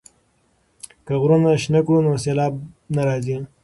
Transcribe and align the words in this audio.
که 1.05 1.13
غرونه 1.21 1.51
شنه 1.63 1.79
کړو 1.85 1.99
نو 2.05 2.13
سیلاب 2.23 2.53
نه 2.95 3.01
راځي. 3.07 3.37